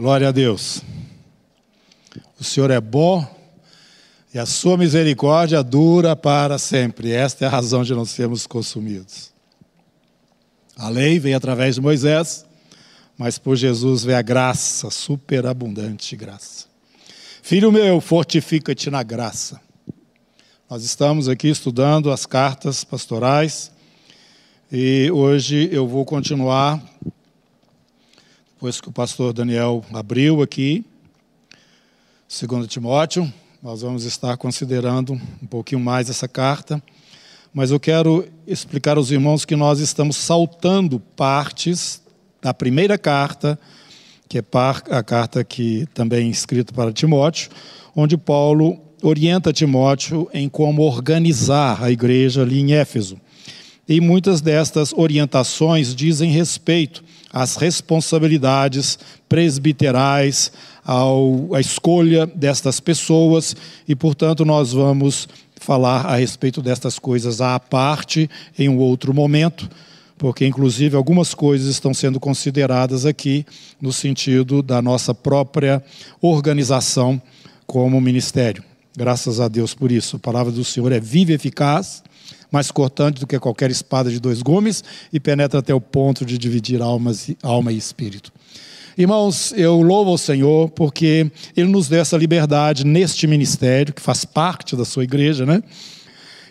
[0.00, 0.82] Glória a Deus.
[2.40, 3.22] O Senhor é bom
[4.32, 7.12] e a sua misericórdia dura para sempre.
[7.12, 9.30] Esta é a razão de não sermos consumidos.
[10.74, 12.46] A lei veio através de Moisés,
[13.18, 16.64] mas por Jesus veio a graça, superabundante graça.
[17.42, 19.60] Filho meu, fortifica-te na graça.
[20.70, 23.70] Nós estamos aqui estudando as cartas pastorais
[24.72, 26.82] e hoje eu vou continuar,
[28.60, 30.84] depois que o pastor Daniel abriu aqui,
[32.28, 36.82] segundo Timóteo, nós vamos estar considerando um pouquinho mais essa carta,
[37.54, 42.02] mas eu quero explicar aos irmãos que nós estamos saltando partes
[42.42, 43.58] da primeira carta,
[44.28, 44.44] que é
[44.90, 47.50] a carta que também é escrita para Timóteo,
[47.96, 53.18] onde Paulo orienta Timóteo em como organizar a igreja ali em Éfeso.
[53.88, 57.02] E muitas destas orientações dizem respeito
[57.32, 58.98] às responsabilidades
[59.28, 60.52] presbiterais,
[60.84, 63.54] ao, escolha destas pessoas,
[63.86, 65.28] e portanto nós vamos
[65.60, 69.68] falar a respeito destas coisas à parte em um outro momento,
[70.18, 73.46] porque inclusive algumas coisas estão sendo consideradas aqui
[73.80, 75.82] no sentido da nossa própria
[76.20, 77.20] organização
[77.66, 78.64] como ministério.
[78.96, 80.16] Graças a Deus por isso.
[80.16, 82.02] A palavra do Senhor é viva e eficaz
[82.50, 86.36] mais cortante do que qualquer espada de dois gumes e penetra até o ponto de
[86.36, 88.32] dividir almas, alma e espírito.
[88.98, 94.24] Irmãos, eu louvo ao Senhor porque Ele nos deu essa liberdade neste ministério, que faz
[94.24, 95.62] parte da sua igreja, né?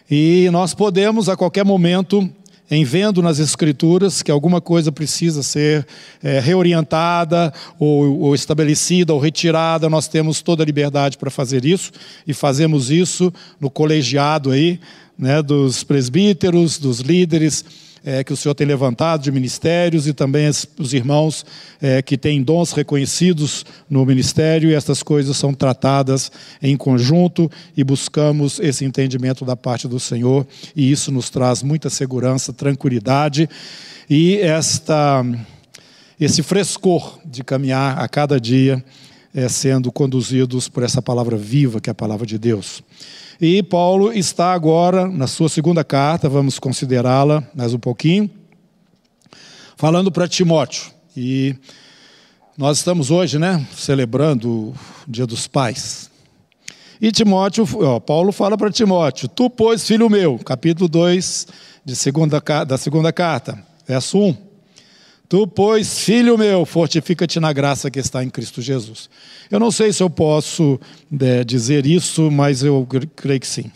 [0.10, 2.28] E nós podemos, a qualquer momento,
[2.72, 5.86] em vendo nas Escrituras que alguma coisa precisa ser
[6.24, 11.92] é, reorientada, ou, ou estabelecida, ou retirada, nós temos toda a liberdade para fazer isso,
[12.26, 14.80] e fazemos isso no colegiado aí,
[15.20, 17.66] né, dos presbíteros, dos líderes
[18.06, 21.46] é, que o Senhor tem levantado de ministérios e também os irmãos
[21.82, 27.84] é, que têm dons reconhecidos no ministério, e estas coisas são tratadas em conjunto e
[27.84, 33.50] buscamos esse entendimento da parte do Senhor, e isso nos traz muita segurança, tranquilidade
[34.10, 35.26] e esta,
[36.20, 38.84] esse frescor de caminhar a cada dia
[39.34, 42.82] é, sendo conduzidos por essa palavra viva que é a palavra de Deus.
[43.42, 48.30] E Paulo está agora na sua segunda carta, vamos considerá-la mais um pouquinho,
[49.78, 50.92] falando para Timóteo.
[51.16, 51.56] E
[52.58, 54.76] nós estamos hoje, né, celebrando o
[55.08, 56.12] Dia dos Pais.
[57.00, 61.48] E Timóteo, ó, Paulo fala para Timóteo: Tu, pois, filho meu, capítulo 2
[61.86, 63.58] de segunda, da segunda carta,
[63.88, 64.49] verso 1.
[65.30, 69.08] Tu, pois, filho meu, fortifica-te na graça que está em Cristo Jesus.
[69.52, 70.80] Eu não sei se eu posso
[71.22, 73.72] é, dizer isso, mas eu creio que sim.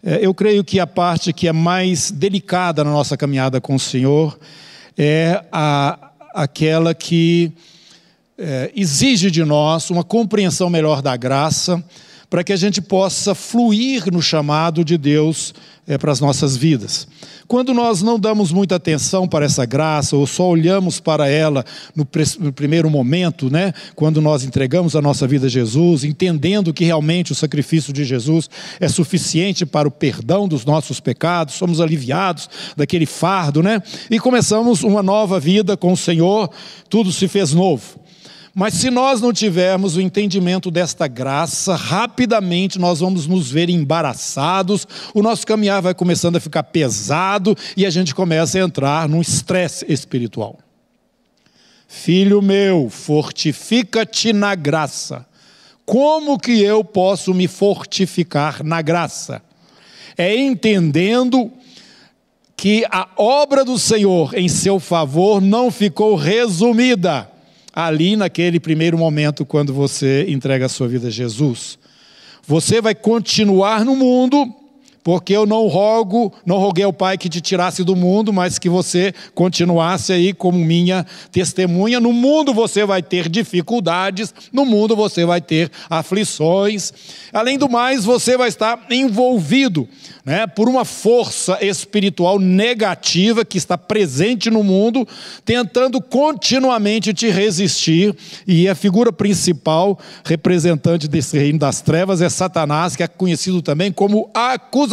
[0.00, 3.80] É, eu creio que a parte que é mais delicada na nossa caminhada com o
[3.80, 4.38] Senhor
[4.96, 7.50] é a, aquela que
[8.38, 11.82] é, exige de nós uma compreensão melhor da graça,
[12.30, 15.54] para que a gente possa fluir no chamado de Deus
[15.86, 17.08] é, para as nossas vidas.
[17.46, 21.64] Quando nós não damos muita atenção para essa graça, ou só olhamos para ela
[21.96, 22.06] no,
[22.40, 27.32] no primeiro momento, né, quando nós entregamos a nossa vida a Jesus, entendendo que realmente
[27.32, 33.06] o sacrifício de Jesus é suficiente para o perdão dos nossos pecados, somos aliviados daquele
[33.06, 36.50] fardo, né, e começamos uma nova vida com o Senhor,
[36.90, 38.07] tudo se fez novo.
[38.58, 44.84] Mas se nós não tivermos o entendimento desta graça, rapidamente nós vamos nos ver embaraçados,
[45.14, 49.20] o nosso caminhar vai começando a ficar pesado e a gente começa a entrar num
[49.20, 50.58] estresse espiritual.
[51.86, 55.24] Filho meu, fortifica-te na graça.
[55.86, 59.40] Como que eu posso me fortificar na graça?
[60.16, 61.52] É entendendo
[62.56, 67.37] que a obra do Senhor em seu favor não ficou resumida
[67.72, 71.78] ali naquele primeiro momento quando você entrega a sua vida a Jesus.
[72.46, 74.54] Você vai continuar no mundo,
[75.02, 78.68] porque eu não rogo, não roguei ao Pai que te tirasse do mundo, mas que
[78.68, 82.00] você continuasse aí como minha testemunha.
[82.00, 86.92] No mundo você vai ter dificuldades, no mundo você vai ter aflições.
[87.32, 89.88] Além do mais, você vai estar envolvido
[90.24, 95.08] né, por uma força espiritual negativa que está presente no mundo,
[95.44, 98.14] tentando continuamente te resistir.
[98.46, 103.90] E a figura principal, representante desse reino das trevas, é Satanás, que é conhecido também
[103.90, 104.87] como acusador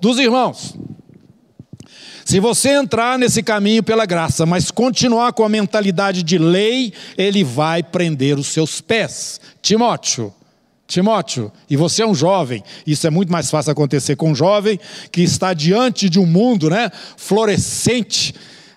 [0.00, 0.74] dos irmãos.
[2.24, 7.42] Se você entrar nesse caminho pela graça, mas continuar com a mentalidade de lei, ele
[7.42, 9.40] vai prender os seus pés.
[9.60, 10.32] Timóteo,
[10.86, 14.78] Timóteo, e você é um jovem, isso é muito mais fácil acontecer com um jovem
[15.10, 18.34] que está diante de um mundo né, florescente,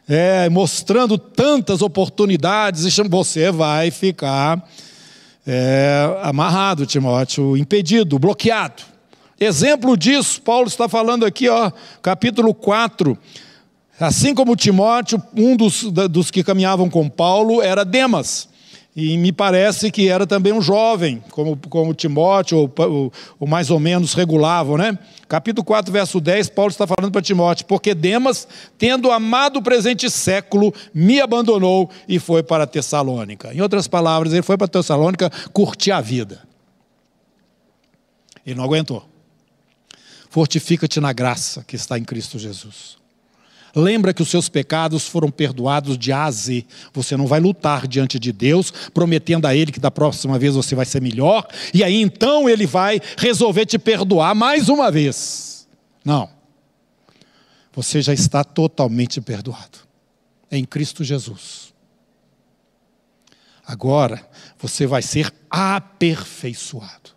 [0.08, 4.68] é, mostrando tantas oportunidades, você vai ficar
[5.46, 8.93] é, amarrado, Timóteo, impedido, bloqueado.
[9.44, 13.18] Exemplo disso, Paulo está falando aqui, ó, capítulo 4.
[14.00, 18.50] Assim como Timóteo, um dos, dos que caminhavam com Paulo era Demas.
[18.96, 23.72] E me parece que era também um jovem, como, como Timóteo, ou, ou, ou, mais
[23.72, 24.98] ou menos regulavam, né?
[25.28, 28.48] Capítulo 4, verso 10, Paulo está falando para Timóteo: Porque Demas,
[28.78, 33.52] tendo amado o presente século, me abandonou e foi para Tessalônica.
[33.52, 36.42] Em outras palavras, ele foi para Tessalônica curtir a vida.
[38.46, 39.13] Ele não aguentou.
[40.34, 42.98] Fortifica-te na graça que está em Cristo Jesus.
[43.76, 46.66] Lembra que os seus pecados foram perdoados de A a Z.
[46.92, 50.74] Você não vai lutar diante de Deus, prometendo a Ele que da próxima vez você
[50.74, 55.68] vai ser melhor, e aí então Ele vai resolver te perdoar mais uma vez.
[56.04, 56.28] Não.
[57.72, 59.78] Você já está totalmente perdoado.
[60.52, 61.72] em Cristo Jesus.
[63.64, 64.28] Agora,
[64.58, 67.13] você vai ser aperfeiçoado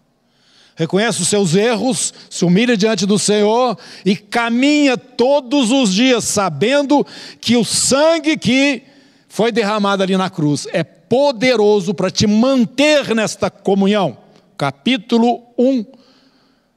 [0.77, 7.05] reconhece os seus erros, se humilha diante do Senhor e caminha todos os dias, sabendo
[7.41, 8.83] que o sangue que
[9.29, 14.19] foi derramado ali na cruz é poderoso para te manter nesta comunhão.
[14.57, 15.85] Capítulo 1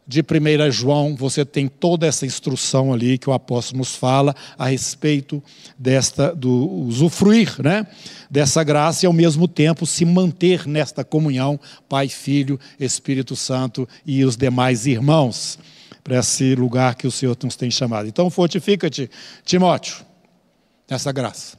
[0.10, 4.66] de 1 João, você tem toda essa instrução ali que o apóstolo nos fala a
[4.66, 5.42] respeito
[5.78, 7.86] desta do usufruir, né?
[8.28, 14.26] Dessa graça e ao mesmo tempo se manter nesta comunhão, Pai, Filho, Espírito Santo e
[14.26, 15.60] os demais irmãos,
[16.04, 18.08] para esse lugar que o Senhor nos tem chamado.
[18.08, 19.12] Então fortifica-te,
[19.46, 19.98] Timóteo,
[20.90, 21.56] nessa graça.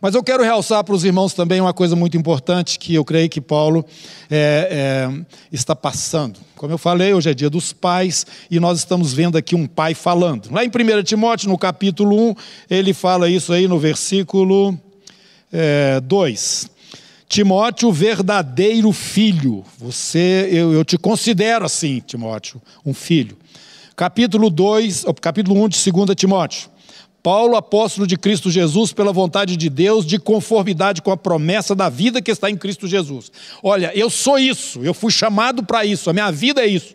[0.00, 3.28] Mas eu quero realçar para os irmãos também uma coisa muito importante que eu creio
[3.28, 3.84] que Paulo
[4.30, 6.38] é, é, está passando.
[6.56, 9.94] Como eu falei, hoje é dia dos pais e nós estamos vendo aqui um pai
[9.94, 10.52] falando.
[10.52, 12.34] Lá em 1 Timóteo, no capítulo 1,
[12.70, 14.78] ele fala isso aí no versículo
[15.52, 16.70] é, 2.
[17.28, 19.64] Timóteo, verdadeiro filho.
[19.78, 23.36] Você, eu, eu te considero assim, Timóteo, um filho.
[23.96, 26.73] Capítulo 2, capítulo 1 de 2 Timóteo.
[27.24, 31.88] Paulo, apóstolo de Cristo Jesus, pela vontade de Deus, de conformidade com a promessa da
[31.88, 33.32] vida que está em Cristo Jesus.
[33.62, 36.94] Olha, eu sou isso, eu fui chamado para isso, a minha vida é isso.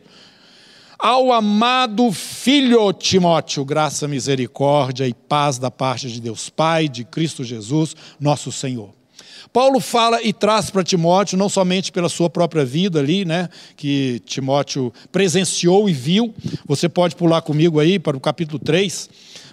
[0.99, 7.43] Ao amado filho Timóteo, graça, misericórdia e paz da parte de Deus Pai, de Cristo
[7.43, 8.91] Jesus, nosso Senhor.
[9.51, 14.21] Paulo fala e traz para Timóteo, não somente pela sua própria vida ali, né, que
[14.27, 16.35] Timóteo presenciou e viu.
[16.67, 19.09] Você pode pular comigo aí para o capítulo 3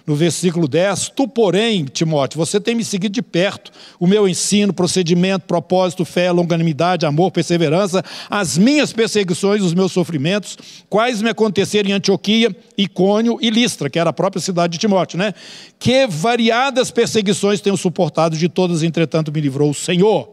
[0.07, 4.71] no versículo 10: Tu, porém, Timóteo, você tem me seguido de perto, o meu ensino,
[4.71, 10.57] procedimento, propósito, fé, longanimidade, amor, perseverança, as minhas perseguições, os meus sofrimentos,
[10.89, 15.19] quais me aconteceram em Antioquia, Icônio e Listra, que era a própria cidade de Timóteo,
[15.19, 15.33] né?
[15.77, 20.29] Que variadas perseguições tenho suportado, de todas, entretanto, me livrou o Senhor.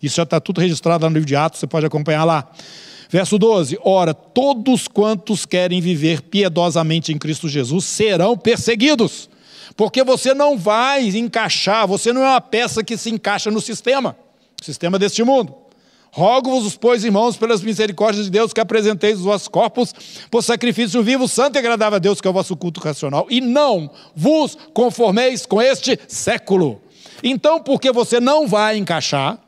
[0.00, 2.48] Isso já está tudo registrado lá no livro de Atos, você pode acompanhar lá.
[3.08, 9.30] Verso 12: Ora, todos quantos querem viver piedosamente em Cristo Jesus serão perseguidos,
[9.76, 14.16] porque você não vai encaixar, você não é uma peça que se encaixa no sistema,
[14.62, 15.54] sistema deste mundo.
[16.10, 19.94] Rogo-vos, pois, irmãos, pelas misericórdias de Deus, que apresenteis os vossos corpos
[20.30, 23.40] por sacrifício vivo, santo e agradável a Deus, que é o vosso culto racional, e
[23.40, 26.80] não vos conformeis com este século.
[27.22, 29.38] Então, porque você não vai encaixar,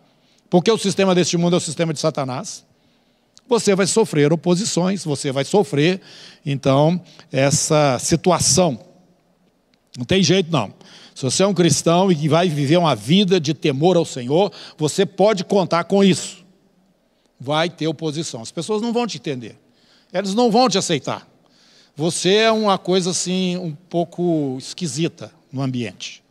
[0.51, 2.65] porque o sistema deste mundo é o sistema de Satanás,
[3.51, 6.01] você vai sofrer oposições, você vai sofrer,
[6.47, 8.79] então, essa situação.
[9.99, 10.73] Não tem jeito, não.
[11.15, 15.05] Se você é um cristão e vai viver uma vida de temor ao Senhor, você
[15.05, 16.45] pode contar com isso.
[17.39, 18.41] Vai ter oposição.
[18.41, 19.59] As pessoas não vão te entender.
[20.13, 21.29] Eles não vão te aceitar.
[21.97, 26.23] Você é uma coisa assim, um pouco esquisita no ambiente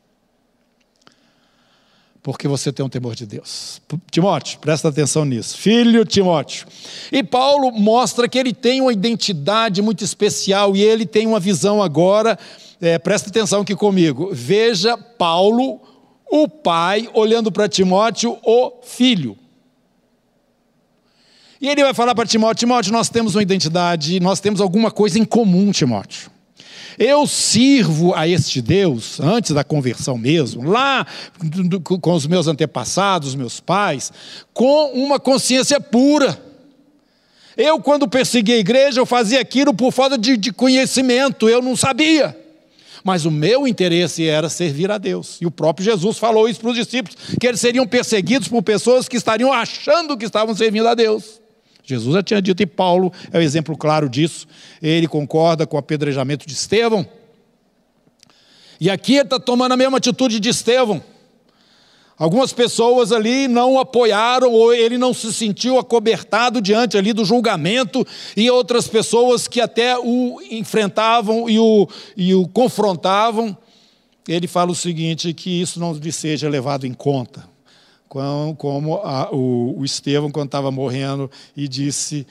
[2.22, 3.82] porque você tem um temor de Deus.
[4.12, 5.58] Timóteo, presta atenção nisso.
[5.58, 6.68] Filho Timóteo.
[7.12, 11.82] E Paulo mostra que ele tem uma identidade muito especial e ele tem uma visão
[11.82, 12.38] agora.
[12.82, 14.30] É, presta atenção aqui comigo.
[14.34, 15.82] Veja Paulo,
[16.30, 19.38] o pai, olhando para Timóteo, o filho.
[21.62, 25.20] E ele vai falar para Timóteo: Timóteo, nós temos uma identidade, nós temos alguma coisa
[25.20, 26.32] em comum, Timóteo.
[26.98, 31.05] Eu sirvo a este Deus, antes da conversão mesmo, lá
[32.01, 34.12] com os meus antepassados, meus pais,
[34.53, 36.41] com uma consciência pura.
[37.55, 41.75] Eu, quando persegui a igreja, eu fazia aquilo por falta de, de conhecimento, eu não
[41.75, 42.36] sabia.
[43.03, 45.38] Mas o meu interesse era servir a Deus.
[45.41, 49.08] E o próprio Jesus falou isso para os discípulos: que eles seriam perseguidos por pessoas
[49.08, 51.38] que estariam achando que estavam servindo a Deus.
[51.89, 54.48] Jesus já tinha dito, e Paulo é o exemplo claro disso.
[54.79, 57.03] Ele concorda com o apedrejamento de Estevão.
[58.79, 61.03] E aqui ele está tomando a mesma atitude de Estevão.
[62.15, 68.05] Algumas pessoas ali não apoiaram ou ele não se sentiu acobertado diante ali do julgamento
[68.38, 73.58] e outras pessoas que até o enfrentavam e o, e o confrontavam.
[74.27, 77.50] Ele fala o seguinte, que isso não lhe seja levado em conta.
[78.10, 82.25] Como a, o, o Estevão, quando estava morrendo, e disse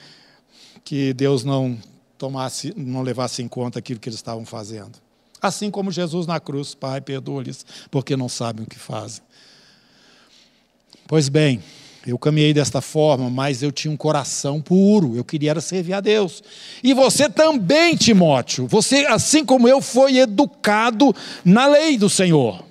[0.83, 1.77] que Deus não
[2.17, 4.99] tomasse, não levasse em conta aquilo que eles estavam fazendo.
[5.41, 9.23] Assim como Jesus na cruz, Pai, perdoa-lhes, porque não sabem o que fazem.
[11.07, 11.63] Pois bem,
[12.05, 16.43] eu caminhei desta forma, mas eu tinha um coração puro, eu queria servir a Deus.
[16.83, 22.68] E você também, Timóteo, você, assim como eu, foi educado na lei do Senhor.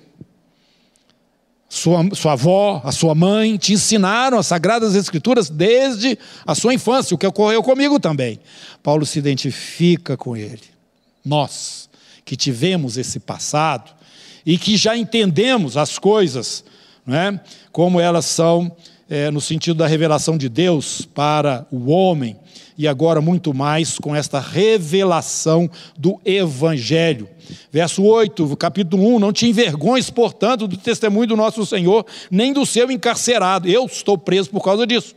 [1.69, 7.13] Sua, sua avó, a sua mãe te ensinaram as Sagradas Escrituras desde a sua infância,
[7.13, 8.39] o que ocorreu comigo também.
[8.81, 10.63] Paulo se identifica com ele.
[11.23, 11.87] Nós,
[12.25, 13.91] que tivemos esse passado
[14.43, 16.63] e que já entendemos as coisas
[17.09, 17.39] né?
[17.71, 18.71] como elas são
[19.09, 22.37] é, no sentido da revelação de Deus para o homem,
[22.77, 27.27] e agora muito mais com esta revelação do Evangelho.
[27.71, 32.65] Verso 8, capítulo 1: Não te envergonhes, portanto, do testemunho do nosso Senhor, nem do
[32.65, 33.67] seu encarcerado.
[33.67, 35.15] Eu estou preso por causa disso.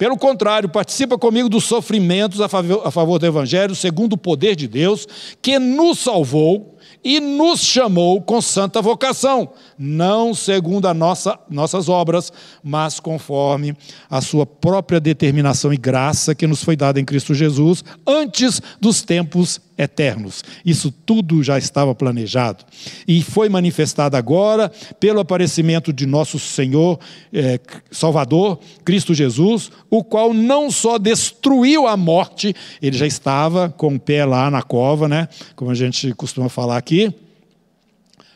[0.00, 4.56] Pelo contrário, participa comigo dos sofrimentos a favor, a favor do Evangelho, segundo o poder
[4.56, 5.06] de Deus,
[5.42, 12.32] que nos salvou e nos chamou com santa vocação, não segundo as nossa, nossas obras,
[12.62, 13.76] mas conforme
[14.08, 19.02] a sua própria determinação e graça que nos foi dada em Cristo Jesus antes dos
[19.02, 20.44] tempos eternos.
[20.64, 22.64] Isso tudo já estava planejado
[23.08, 24.70] e foi manifestado agora
[25.00, 27.00] pelo aparecimento de nosso Senhor
[27.32, 27.58] é,
[27.90, 34.00] Salvador, Cristo Jesus, o qual não só destruiu a morte, ele já estava com o
[34.00, 35.28] pé lá na cova, né?
[35.56, 37.12] Como a gente costuma falar aqui.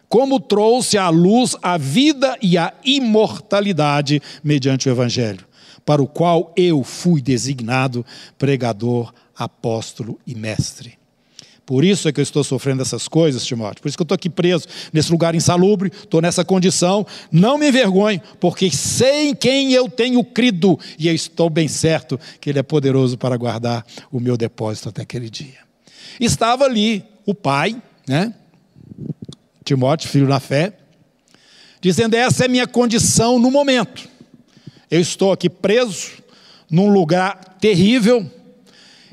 [0.08, 5.44] Como trouxe à luz a vida e a imortalidade mediante o Evangelho,
[5.84, 8.06] para o qual eu fui designado
[8.38, 11.03] pregador, apóstolo e mestre.
[11.66, 13.80] Por isso é que eu estou sofrendo essas coisas, Timóteo.
[13.80, 17.06] Por isso que eu estou aqui preso, nesse lugar insalubre, estou nessa condição.
[17.32, 22.20] Não me envergonhe, porque sei em quem eu tenho crido, e eu estou bem certo
[22.40, 25.58] que Ele é poderoso para guardar o meu depósito até aquele dia.
[26.20, 28.34] Estava ali o pai, né?
[29.64, 30.74] Timóteo, filho na fé,
[31.80, 34.06] dizendo: essa é minha condição no momento.
[34.90, 36.12] Eu estou aqui preso,
[36.70, 38.30] num lugar terrível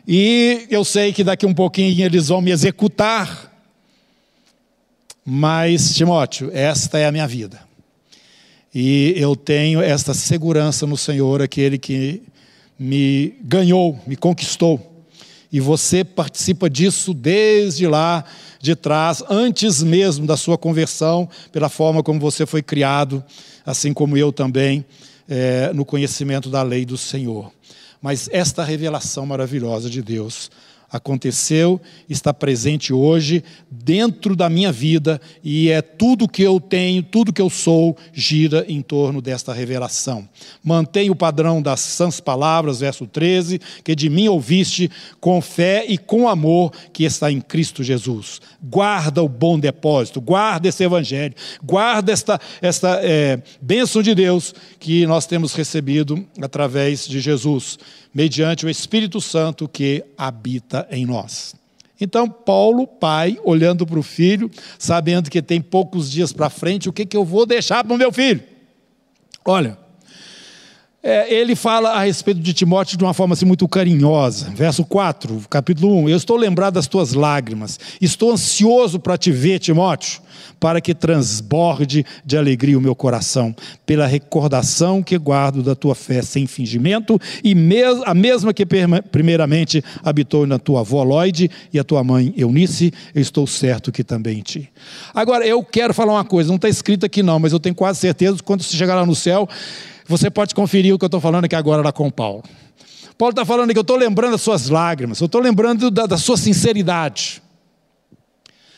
[0.07, 3.51] e eu sei que daqui um pouquinho eles vão me executar.
[5.23, 7.61] Mas, Timóteo, esta é a minha vida.
[8.73, 12.23] E eu tenho esta segurança no Senhor, aquele que
[12.79, 15.05] me ganhou, me conquistou.
[15.51, 18.23] E você participa disso desde lá
[18.59, 23.23] de trás, antes mesmo da sua conversão, pela forma como você foi criado,
[23.65, 24.85] assim como eu também,
[25.27, 27.51] é, no conhecimento da lei do Senhor.
[28.01, 30.49] Mas esta revelação maravilhosa de Deus
[30.91, 31.79] aconteceu,
[32.09, 37.41] está presente hoje dentro da minha vida e é tudo que eu tenho, tudo que
[37.41, 40.27] eu sou gira em torno desta revelação.
[40.61, 45.97] Mantenha o padrão das sãs palavras, verso 13, que de mim ouviste com fé e
[45.97, 48.41] com amor que está em Cristo Jesus.
[48.61, 51.33] Guarda o bom depósito, guarda esse evangelho,
[51.63, 57.79] guarda esta, esta é, bênção de Deus que nós temos recebido através de Jesus
[58.13, 61.55] mediante o Espírito Santo que habita em nós.
[61.99, 64.49] Então, Paulo, pai, olhando para o filho,
[64.79, 67.97] sabendo que tem poucos dias para frente, o que, que eu vou deixar para o
[67.97, 68.41] meu filho?
[69.45, 69.77] Olha,
[71.03, 74.51] é, ele fala a respeito de Timóteo de uma forma assim, muito carinhosa.
[74.51, 76.09] Verso 4, capítulo 1.
[76.09, 77.79] Eu estou lembrado das tuas lágrimas.
[77.99, 80.21] Estou ansioso para te ver, Timóteo,
[80.59, 86.21] para que transborde de alegria o meu coração, pela recordação que guardo da tua fé
[86.21, 88.65] sem fingimento, e mes a mesma que
[89.11, 94.03] primeiramente habitou na tua avó Lloyd e a tua mãe Eunice, eu estou certo que
[94.03, 94.69] também em ti.
[95.15, 97.99] Agora, eu quero falar uma coisa, não está escrito aqui não, mas eu tenho quase
[97.99, 99.49] certeza que quando você chegar lá no céu,
[100.07, 102.43] você pode conferir o que eu estou falando aqui agora lá com Paulo.
[103.17, 106.17] Paulo está falando que eu estou lembrando das suas lágrimas, eu estou lembrando da, da
[106.17, 107.41] sua sinceridade.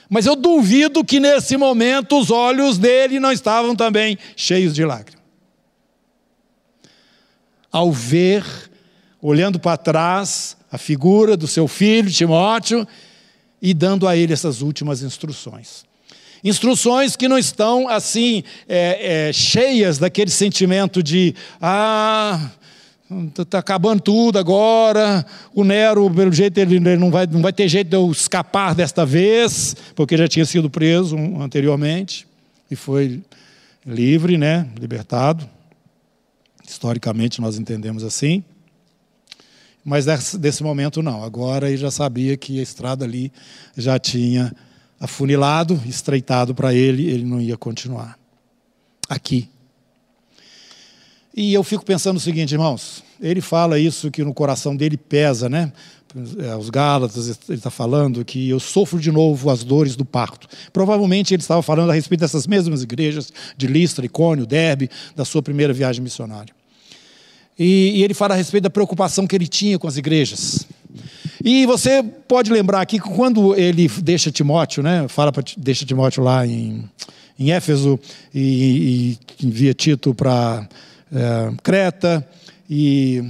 [0.09, 5.23] Mas eu duvido que nesse momento os olhos dele não estavam também cheios de lágrimas.
[7.71, 8.45] Ao ver,
[9.21, 12.87] olhando para trás, a figura do seu filho Timóteo
[13.61, 15.85] e dando a ele essas últimas instruções.
[16.43, 22.49] Instruções que não estão assim, é, é, cheias daquele sentimento de, ah,
[23.37, 25.25] Está acabando tudo agora.
[25.53, 29.05] O Nero, pelo jeito, ele não vai, não vai ter jeito de eu escapar desta
[29.05, 32.25] vez, porque já tinha sido preso anteriormente
[32.71, 33.21] e foi
[33.85, 34.67] livre, né?
[34.79, 35.47] libertado.
[36.67, 38.43] Historicamente, nós entendemos assim.
[39.83, 41.23] Mas desse, desse momento, não.
[41.23, 43.31] Agora ele já sabia que a estrada ali
[43.77, 44.55] já tinha
[45.03, 48.17] afunilado, estreitado para ele, ele não ia continuar.
[49.09, 49.49] Aqui,
[51.35, 55.49] e eu fico pensando o seguinte, irmãos, ele fala isso que no coração dele pesa,
[55.49, 55.73] né?
[56.37, 60.47] É, os Gálatas, ele está falando que eu sofro de novo as dores do parto.
[60.71, 65.41] Provavelmente ele estava falando a respeito dessas mesmas igrejas, de Listra, Icônio, Derbe, da sua
[65.41, 66.53] primeira viagem missionária.
[67.57, 70.67] E, e ele fala a respeito da preocupação que ele tinha com as igrejas.
[71.45, 75.09] E você pode lembrar aqui que quando ele deixa Timóteo, né?
[75.09, 76.89] Fala para deixa Timóteo lá em,
[77.37, 77.99] em Éfeso
[78.33, 80.65] e, e envia Tito para
[81.13, 82.25] é, Creta
[82.69, 83.29] e,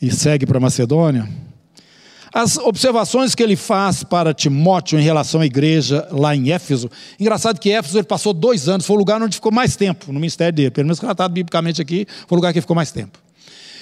[0.00, 1.28] e segue para Macedônia.
[2.32, 6.88] As observações que ele faz para Timóteo em relação à igreja lá em Éfeso.
[7.18, 10.20] Engraçado que Éfeso ele passou dois anos, foi o lugar onde ficou mais tempo no
[10.20, 10.70] ministério dele.
[10.70, 13.24] Pelo menos relatado biblicamente aqui, foi o lugar que ficou mais tempo.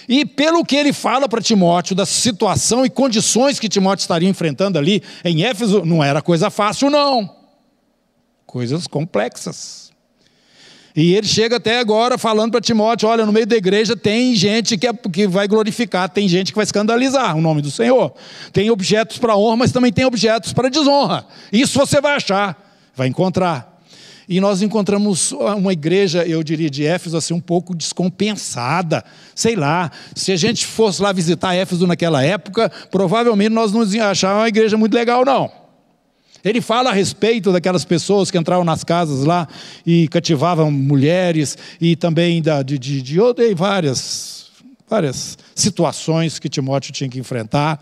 [0.09, 4.79] E pelo que ele fala para Timóteo, da situação e condições que Timóteo estaria enfrentando
[4.79, 7.35] ali em Éfeso, não era coisa fácil, não.
[8.47, 9.93] Coisas complexas.
[10.95, 14.77] E ele chega até agora falando para Timóteo: olha, no meio da igreja tem gente
[14.77, 18.13] que, é, que vai glorificar, tem gente que vai escandalizar o nome do Senhor.
[18.53, 21.25] Tem objetos para honra, mas também tem objetos para desonra.
[21.51, 22.63] Isso você vai achar,
[22.95, 23.72] vai encontrar.
[24.33, 29.05] E nós encontramos uma igreja, eu diria, de Éfeso, assim, um pouco descompensada.
[29.35, 34.01] Sei lá, se a gente fosse lá visitar Éfeso naquela época, provavelmente nós não íamos
[34.01, 35.53] achar uma igreja muito legal, não.
[36.43, 39.47] Ele fala a respeito daquelas pessoas que entravam nas casas lá
[39.85, 44.47] e cativavam mulheres e também da, de, de, de, de várias,
[44.89, 47.79] várias situações que Timóteo tinha que enfrentar.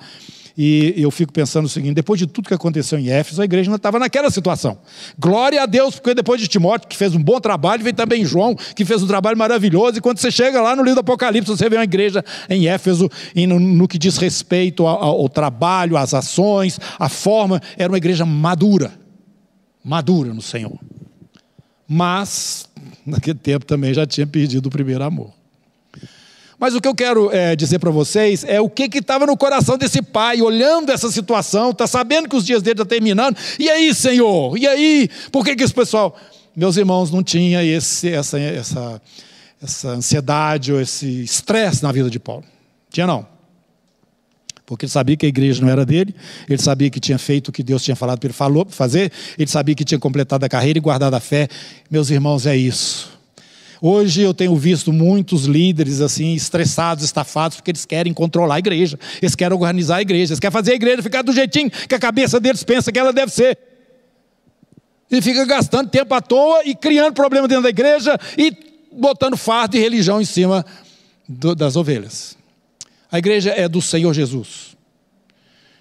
[0.63, 3.71] E eu fico pensando o seguinte: depois de tudo que aconteceu em Éfeso, a igreja
[3.71, 4.77] não estava naquela situação.
[5.19, 8.55] Glória a Deus, porque depois de Timóteo, que fez um bom trabalho, vem também João,
[8.55, 9.97] que fez um trabalho maravilhoso.
[9.97, 13.11] E quando você chega lá no livro do Apocalipse, você vê uma igreja em Éfeso,
[13.35, 17.97] e no, no que diz respeito ao, ao trabalho, às ações, a forma, era uma
[17.97, 18.93] igreja madura
[19.83, 20.79] madura no Senhor.
[21.89, 22.69] Mas,
[23.07, 25.40] naquele tempo também já tinha perdido o primeiro amor.
[26.61, 29.79] Mas o que eu quero é, dizer para vocês é o que estava no coração
[29.79, 33.35] desse pai, olhando essa situação, está sabendo que os dias dele estão tá terminando.
[33.59, 34.59] E aí, Senhor?
[34.59, 35.09] E aí?
[35.33, 36.15] Por que, que esse pessoal.
[36.55, 39.03] Meus irmãos, não tinha esse, essa, essa,
[39.63, 42.45] essa ansiedade ou esse estresse na vida de Paulo.
[42.91, 43.27] Tinha não.
[44.67, 46.15] Porque ele sabia que a igreja não era dele,
[46.47, 49.75] ele sabia que tinha feito o que Deus tinha falado para ele fazer, ele sabia
[49.75, 51.49] que tinha completado a carreira e guardado a fé.
[51.91, 53.20] Meus irmãos, é isso.
[53.83, 58.99] Hoje eu tenho visto muitos líderes assim estressados, estafados, porque eles querem controlar a igreja,
[59.23, 61.99] eles querem organizar a igreja, eles querem fazer a igreja ficar do jeitinho que a
[61.99, 63.59] cabeça deles pensa que ela deve ser.
[65.11, 68.55] E fica gastando tempo à toa e criando problema dentro da igreja e
[68.93, 70.65] botando fardo e religião em cima
[71.29, 72.37] do, das ovelhas.
[73.11, 74.77] A igreja é do Senhor Jesus.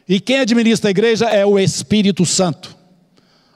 [0.08, 2.76] E quem administra a igreja é o Espírito Santo.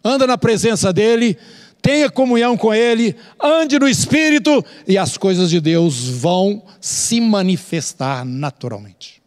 [0.04, 1.38] Anda na presença dele,
[1.84, 8.24] tenha comunhão com Ele, ande no Espírito e as coisas de Deus vão se manifestar
[8.24, 9.22] naturalmente.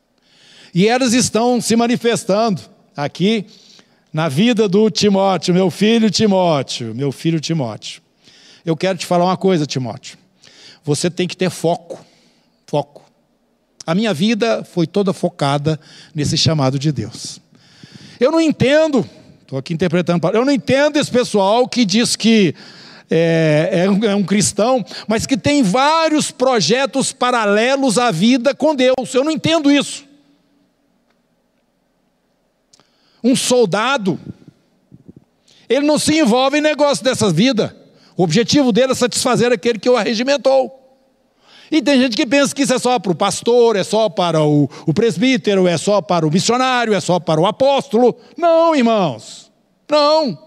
[0.75, 2.63] E elas estão se manifestando
[2.97, 3.45] aqui
[4.11, 8.01] na vida do Timóteo, meu filho Timóteo, meu filho Timóteo.
[8.65, 10.17] Eu quero te falar uma coisa, Timóteo.
[10.83, 12.03] Você tem que ter foco,
[12.67, 13.05] foco.
[13.87, 15.79] A minha vida foi toda focada
[16.15, 17.39] nesse chamado de Deus.
[18.19, 19.09] Eu não entendo
[19.47, 20.29] Estou aqui interpretando.
[20.35, 22.53] Eu não entendo esse pessoal que diz que
[23.09, 28.75] é, é, um, é, um, cristão, mas que tem vários projetos paralelos à vida com
[28.75, 29.15] Deus.
[29.15, 30.05] Eu não entendo isso.
[33.23, 34.19] Um soldado,
[35.69, 37.77] ele não se envolve em negócio dessa vida.
[38.17, 40.86] O objetivo dele é satisfazer aquele que o arregimentou.
[41.71, 44.43] E tem gente que pensa que isso é só para o pastor, é só para
[44.43, 48.17] o, o presbítero, é só para o missionário, é só para o apóstolo.
[48.37, 49.51] Não, irmãos.
[49.91, 50.39] Não.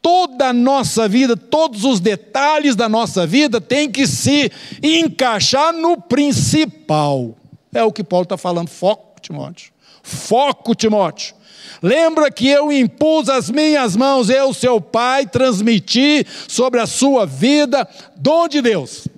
[0.00, 4.50] Toda a nossa vida, todos os detalhes da nossa vida tem que se
[4.82, 7.36] encaixar no principal.
[7.72, 8.68] É o que Paulo está falando.
[8.68, 9.72] Foco, Timóteo.
[10.02, 11.34] Foco, Timóteo.
[11.82, 17.88] Lembra que eu impus as minhas mãos, eu, seu pai, transmiti sobre a sua vida
[18.16, 19.08] dom de Deus.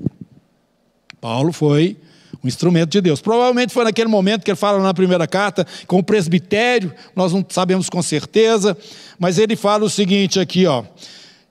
[1.20, 1.96] Paulo foi
[2.42, 3.20] um instrumento de Deus.
[3.20, 7.44] Provavelmente foi naquele momento que ele fala na primeira carta com o presbitério, nós não
[7.48, 8.77] sabemos com certeza,
[9.18, 10.85] mas ele fala o seguinte aqui, ó.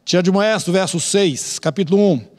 [0.06, 2.34] De Moesto, verso 6, capítulo 1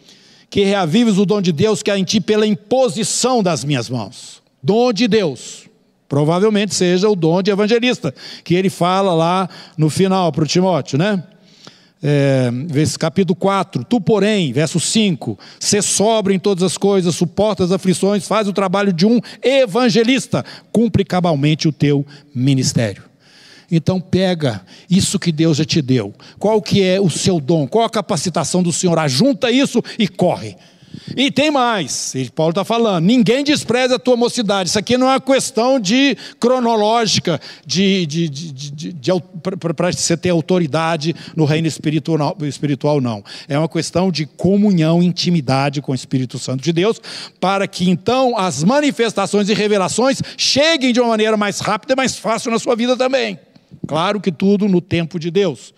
[0.55, 4.41] que reavives o dom de Deus que há em ti pela imposição das minhas mãos.
[4.63, 5.69] Dom de Deus.
[6.09, 8.15] Provavelmente seja o dom de evangelista,
[8.45, 11.23] que ele fala lá no final para o Timóteo, né?
[12.07, 12.51] É,
[12.99, 18.29] capítulo 4, tu porém, verso 5, ser sobre em todas as coisas, suporta as aflições,
[18.29, 23.05] faz o trabalho de um evangelista, cumpre cabalmente o teu ministério.
[23.71, 26.13] Então pega isso que Deus já te deu.
[26.39, 27.67] Qual que é o seu dom?
[27.67, 28.99] Qual a capacitação do Senhor?
[28.99, 30.57] Ajunta isso e corre.
[31.17, 34.71] E tem mais, Paulo está falando, ninguém despreza a tua mocidade.
[34.71, 39.13] Isso aqui não é uma questão de cronológica, de, de, de, de
[39.75, 43.23] para você ter autoridade no reino espiritual, espiritual, não.
[43.47, 47.01] É uma questão de comunhão, intimidade com o Espírito Santo de Deus,
[47.39, 52.17] para que então as manifestações e revelações cheguem de uma maneira mais rápida e mais
[52.17, 53.39] fácil na sua vida também.
[53.87, 55.75] Claro que tudo no tempo de Deus.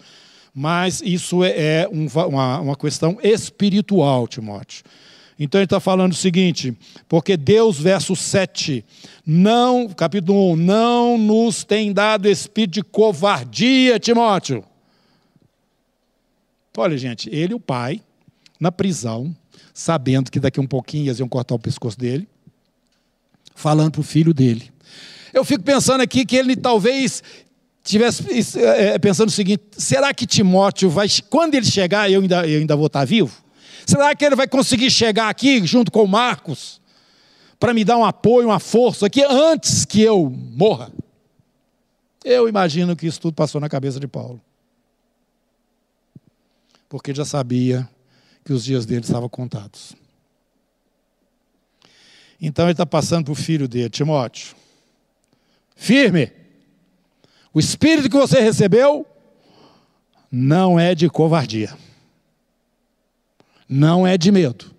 [0.54, 4.84] Mas isso é, é uma questão espiritual, Timóteo.
[5.38, 6.76] Então ele está falando o seguinte,
[7.08, 8.84] porque Deus, verso 7,
[9.24, 14.64] não, capítulo 1, não nos tem dado espírito de covardia, Timóteo.
[16.76, 18.00] Olha, gente, ele, o pai,
[18.58, 19.34] na prisão,
[19.74, 22.26] sabendo que daqui um pouquinho iam cortar o pescoço dele,
[23.54, 24.70] falando para o filho dele.
[25.34, 27.22] Eu fico pensando aqui que ele talvez
[27.84, 32.60] tivesse é, pensando o seguinte: será que Timóteo vai, quando ele chegar, eu ainda, eu
[32.60, 33.44] ainda vou estar vivo?
[33.86, 36.80] Será que ele vai conseguir chegar aqui junto com Marcos
[37.58, 40.92] para me dar um apoio, uma força aqui antes que eu morra?
[42.24, 44.40] Eu imagino que isso tudo passou na cabeça de Paulo.
[46.88, 47.88] Porque já sabia
[48.44, 49.94] que os dias dele estavam contados.
[52.40, 54.56] Então ele está passando para o filho dele, Timóteo.
[55.76, 56.32] Firme!
[57.54, 59.06] O espírito que você recebeu
[60.30, 61.85] não é de covardia
[63.68, 64.74] não é de medo,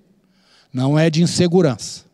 [0.71, 2.05] não é de insegurança.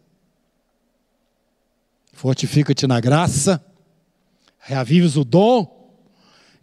[2.11, 3.63] Fortifica-te na graça,
[4.59, 5.93] reavives o dom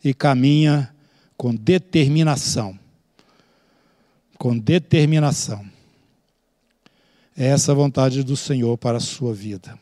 [0.02, 0.94] e caminha
[1.36, 2.78] com determinação.
[4.38, 5.64] Com determinação.
[7.36, 9.78] É essa a vontade do Senhor para a sua vida.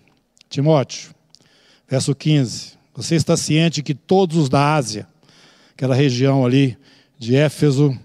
[0.49, 1.15] Timóteo,
[1.89, 2.79] verso 15.
[2.95, 5.07] Você está ciente que todos os da Ásia,
[5.73, 6.77] aquela região ali
[7.17, 7.97] de Éfeso,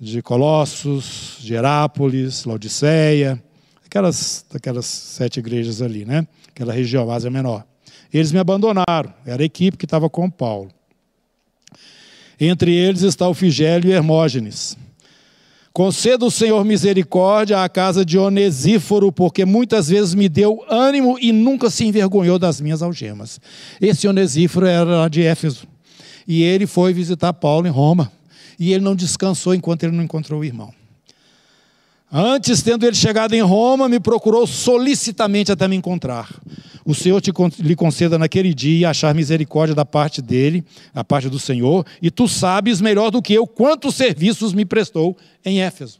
[0.00, 3.42] de Colossos, de Herápolis, Laodiceia,
[3.84, 6.26] aquelas, aquelas sete igrejas ali, né?
[6.48, 7.64] aquela região, Ásia Menor.
[8.12, 10.70] Eles me abandonaram, era a equipe que estava com Paulo.
[12.38, 14.76] Entre eles está o Figélio e Hermógenes.
[15.72, 21.32] Conceda o Senhor misericórdia à casa de Onesíforo, porque muitas vezes me deu ânimo e
[21.32, 23.38] nunca se envergonhou das minhas algemas.
[23.80, 25.66] Esse Onesíforo era de Éfeso.
[26.26, 28.10] E ele foi visitar Paulo em Roma
[28.58, 30.72] e ele não descansou enquanto ele não encontrou o irmão.
[32.10, 36.30] Antes, tendo ele chegado em Roma, me procurou solicitamente até me encontrar.
[36.84, 40.64] O Senhor te, lhe conceda naquele dia achar misericórdia da parte dele,
[40.94, 45.16] a parte do Senhor, e tu sabes melhor do que eu quantos serviços me prestou
[45.44, 45.98] em Éfeso.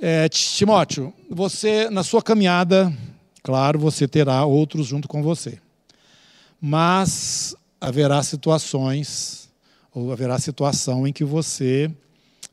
[0.00, 2.92] É, Timóteo, você, na sua caminhada,
[3.40, 5.60] claro, você terá outros junto com você.
[6.60, 9.43] Mas haverá situações
[9.94, 11.90] ou haverá situação em que você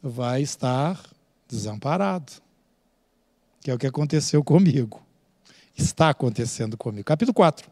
[0.02, 1.02] vai estar
[1.48, 2.32] desamparado.
[3.62, 5.02] Que é o que aconteceu comigo.
[5.76, 7.04] Está acontecendo comigo.
[7.04, 7.70] Capítulo 4.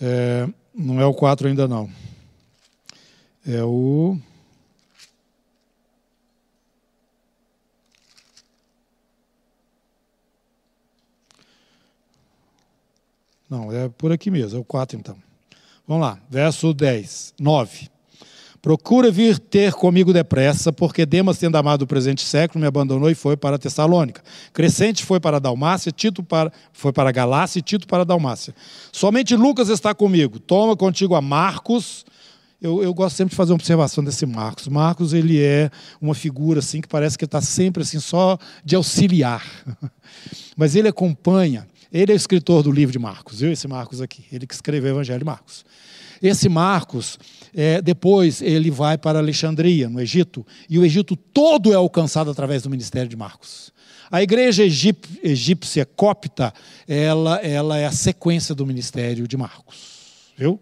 [0.00, 2.03] É, não é o 4 ainda não.
[3.46, 4.16] É o.
[13.48, 15.16] Não, é por aqui mesmo, é o 4 então.
[15.86, 17.90] Vamos lá, verso 10, 9.
[18.62, 23.14] Procura vir ter comigo depressa, porque Demas, tendo amado o presente século, me abandonou e
[23.14, 24.22] foi para Tessalônica.
[24.54, 28.54] Crescente foi para Dalmácia, Tito para, foi para Galácia e Tito para Dalmácia.
[28.90, 30.40] Somente Lucas está comigo.
[30.40, 32.06] Toma contigo a Marcos,
[32.64, 34.68] eu, eu, gosto sempre de fazer uma observação desse Marcos.
[34.68, 39.44] Marcos ele é uma figura assim que parece que está sempre assim só de auxiliar,
[40.56, 41.68] mas ele acompanha.
[41.92, 43.52] Ele é o escritor do livro de Marcos, viu?
[43.52, 45.62] Esse Marcos aqui, ele que escreveu o Evangelho de Marcos.
[46.22, 47.18] Esse Marcos,
[47.54, 52.62] é, depois ele vai para Alexandria, no Egito, e o Egito todo é alcançado através
[52.62, 53.74] do ministério de Marcos.
[54.10, 56.52] A igreja egípcia copta,
[56.88, 60.58] ela, ela é a sequência do ministério de Marcos, viu?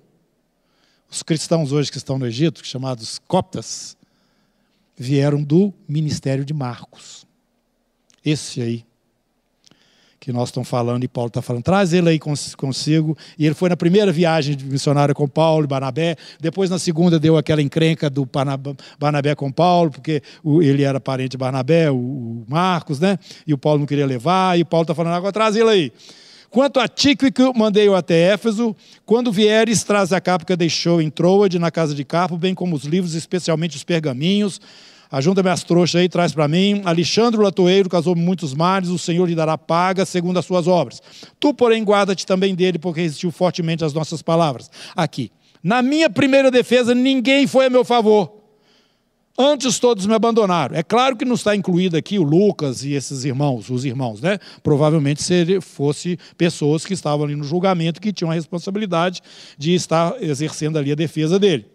[1.12, 3.98] Os cristãos hoje que estão no Egito, chamados coptas,
[4.96, 7.26] vieram do ministério de Marcos.
[8.24, 8.84] Esse aí
[10.18, 13.18] que nós estamos falando e Paulo está falando, traz ele aí consigo.
[13.36, 17.18] E ele foi na primeira viagem de missionário com Paulo e Barnabé, depois na segunda
[17.18, 18.26] deu aquela encrenca do
[18.98, 20.22] Barnabé com Paulo, porque
[20.62, 23.18] ele era parente de Barnabé, o Marcos, né?
[23.46, 25.92] E o Paulo não queria levar, e Paulo está falando, agora traz ele aí.
[26.52, 28.76] Quanto a Tíquico, mandei-o até Éfeso.
[29.06, 32.76] Quando vieres, traz a capa que deixou em Troade, na casa de Carpo, bem como
[32.76, 34.60] os livros, especialmente os pergaminhos.
[35.10, 36.82] Ajunta minhas trouxas aí, traz para mim.
[36.84, 41.00] Alexandre o latoeiro casou muitos mares, o Senhor lhe dará paga segundo as suas obras.
[41.40, 44.70] Tu, porém, guarda-te também dele, porque resistiu fortemente às nossas palavras.
[44.94, 45.32] Aqui.
[45.62, 48.41] Na minha primeira defesa, ninguém foi a meu favor.
[49.38, 50.76] Antes todos me abandonaram.
[50.76, 54.38] É claro que não está incluído aqui o Lucas e esses irmãos, os irmãos, né?
[54.62, 59.22] Provavelmente se fosse pessoas que estavam ali no julgamento que tinham a responsabilidade
[59.56, 61.71] de estar exercendo ali a defesa dele.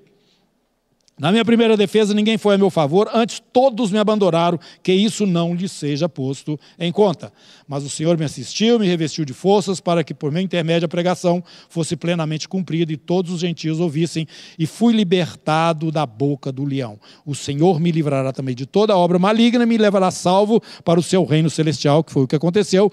[1.20, 5.26] Na minha primeira defesa, ninguém foi a meu favor, antes todos me abandonaram, que isso
[5.26, 7.34] não lhe seja posto em conta.
[7.68, 10.90] Mas o Senhor me assistiu, me revestiu de forças, para que por meu intermédio a
[10.90, 14.28] pregação fosse plenamente cumprida e todos os gentios ouvissem,
[14.60, 17.00] e fui libertado da boca do leão.
[17.26, 21.04] O Senhor me livrará também de toda obra maligna e me levará salvo para o
[21.04, 22.92] seu reino celestial, que foi o que aconteceu.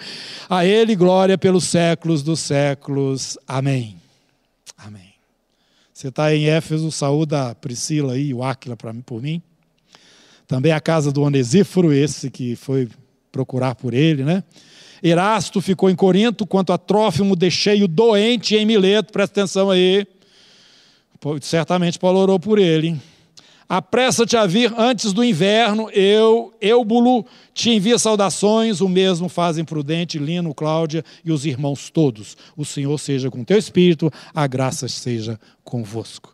[0.48, 3.36] A Ele glória pelos séculos dos séculos.
[3.46, 3.64] Amém.
[3.74, 4.03] Amém.
[5.94, 8.76] Você está em Éfeso, saúda a Priscila e o Áquila
[9.06, 9.40] por mim.
[10.44, 12.88] Também a casa do Onesíforo, esse que foi
[13.30, 14.42] procurar por ele, né?
[15.00, 20.04] Erasto ficou em Corinto, quanto a Trófimo deixei-o doente em Mileto, presta atenção aí.
[21.40, 22.88] Certamente Paulo orou por ele.
[22.88, 23.02] Hein?
[23.68, 27.24] Apressa-te a vir antes do inverno, eu, Eubulo,
[27.54, 32.36] te envia saudações, o mesmo fazem Prudente, Lino, Cláudia e os irmãos todos.
[32.56, 36.33] O Senhor seja com teu espírito, a graça seja convosco.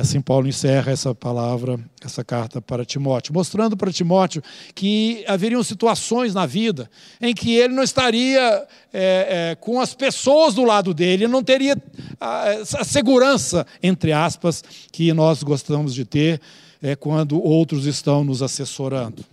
[0.00, 4.42] Assim Paulo encerra essa palavra, essa carta para Timóteo, mostrando para Timóteo
[4.74, 10.54] que haveriam situações na vida em que ele não estaria é, é, com as pessoas
[10.54, 11.76] do lado dele, não teria
[12.20, 16.40] a, a, segurança, entre aspas, que nós gostamos de ter
[16.82, 19.24] é, quando outros estão nos assessorando.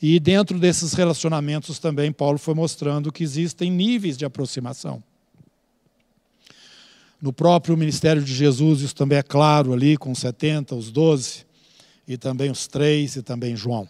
[0.00, 5.02] E dentro desses relacionamentos também Paulo foi mostrando que existem níveis de aproximação.
[7.20, 11.46] No próprio ministério de Jesus, isso também é claro ali, com os 70, os 12,
[12.06, 13.88] e também os três, e também João.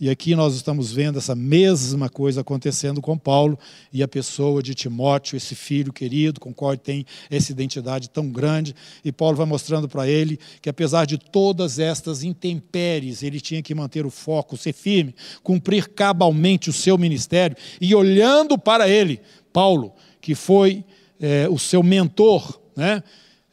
[0.00, 3.58] E aqui nós estamos vendo essa mesma coisa acontecendo com Paulo
[3.92, 8.30] e a pessoa de Timóteo, esse filho querido, com qual ele tem essa identidade tão
[8.30, 8.74] grande.
[9.04, 13.74] E Paulo vai mostrando para ele que, apesar de todas estas intempéries, ele tinha que
[13.74, 17.54] manter o foco, ser firme, cumprir cabalmente o seu ministério.
[17.78, 19.20] E olhando para ele,
[19.52, 20.82] Paulo, que foi
[21.20, 23.02] é, o seu mentor, né,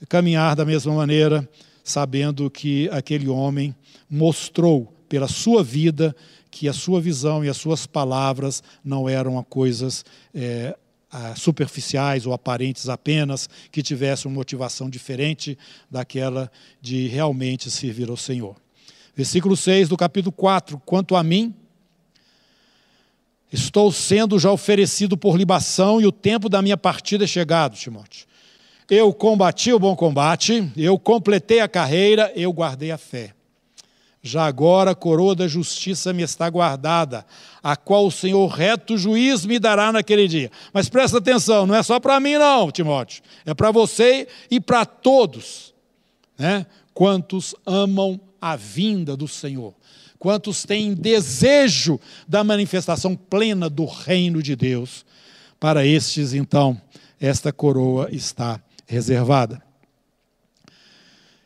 [0.07, 1.47] caminhar da mesma maneira,
[1.83, 3.75] sabendo que aquele homem
[4.09, 6.15] mostrou pela sua vida
[6.49, 10.03] que a sua visão e as suas palavras não eram coisas
[10.33, 10.75] é,
[11.35, 15.57] superficiais ou aparentes apenas, que tivessem uma motivação diferente
[15.89, 16.51] daquela
[16.81, 18.55] de realmente servir ao Senhor.
[19.15, 21.53] Versículo 6 do capítulo 4: Quanto a mim,
[23.51, 28.27] Estou sendo já oferecido por libação e o tempo da minha partida é chegado, Timóteo.
[28.89, 33.33] Eu combati o bom combate, eu completei a carreira, eu guardei a fé.
[34.21, 37.25] Já agora a coroa da justiça me está guardada,
[37.63, 40.51] a qual o Senhor reto juiz me dará naquele dia.
[40.73, 43.23] Mas presta atenção, não é só para mim não, Timóteo.
[43.45, 45.73] É para você e para todos,
[46.37, 46.65] né?
[46.93, 49.73] Quantos amam a vinda do Senhor
[50.19, 55.05] quantos têm desejo da manifestação plena do reino de Deus.
[55.59, 56.79] Para estes, então,
[57.19, 59.61] esta coroa está reservada.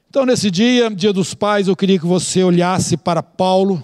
[0.09, 3.81] Então, nesse dia, dia dos pais, eu queria que você olhasse para Paulo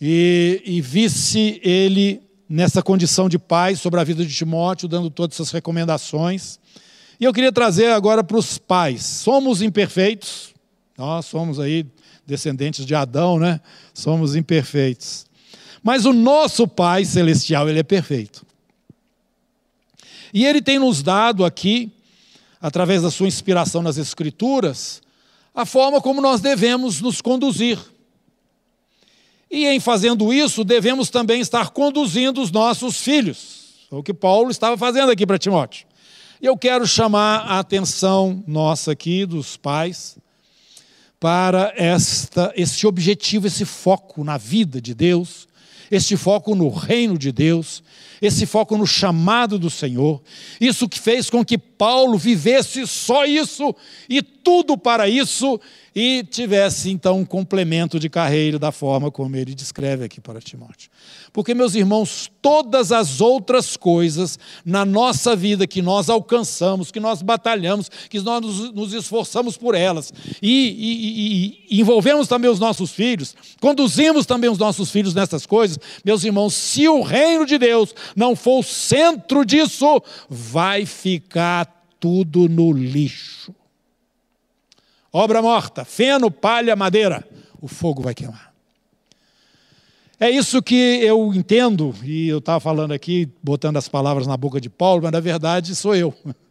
[0.00, 5.36] e, e visse ele nessa condição de pai sobre a vida de Timóteo, dando todas
[5.36, 6.58] essas recomendações.
[7.20, 9.04] E eu queria trazer agora para os pais.
[9.04, 10.54] Somos imperfeitos,
[10.96, 11.86] nós somos aí
[12.28, 13.58] descendentes de Adão, né?
[13.94, 15.26] Somos imperfeitos.
[15.82, 18.46] Mas o nosso Pai celestial, ele é perfeito.
[20.32, 21.90] E ele tem nos dado aqui,
[22.60, 25.00] através da sua inspiração nas escrituras,
[25.54, 27.78] a forma como nós devemos nos conduzir.
[29.50, 33.86] E em fazendo isso, devemos também estar conduzindo os nossos filhos.
[33.90, 35.86] É o que Paulo estava fazendo aqui para Timóteo.
[36.42, 40.18] Eu quero chamar a atenção nossa aqui, dos pais,
[41.20, 45.48] para esta, esse objetivo, esse foco na vida de Deus,
[45.90, 47.82] esse foco no reino de Deus,
[48.20, 50.22] esse foco no chamado do Senhor.
[50.60, 53.74] Isso que fez com que Paulo vivesse só isso
[54.08, 55.60] e tudo para isso,
[55.94, 60.88] e tivesse então um complemento de carreira da forma como ele descreve aqui para Timóteo.
[61.32, 67.20] Porque, meus irmãos, todas as outras coisas na nossa vida que nós alcançamos, que nós
[67.20, 73.34] batalhamos, que nós nos, esforçamos por elas e, e, e, envolvemos também os nossos filhos,
[73.60, 78.36] conduzimos também os nossos filhos nessas coisas, meus irmãos, se o reino de Deus não
[78.36, 81.66] for o centro disso, vai ficar
[81.98, 83.54] tudo no lixo.
[85.12, 87.26] Obra morta, feno, palha, madeira,
[87.60, 88.52] o fogo vai queimar.
[90.20, 94.60] É isso que eu entendo, e eu estava falando aqui, botando as palavras na boca
[94.60, 96.12] de Paulo, mas na verdade sou eu.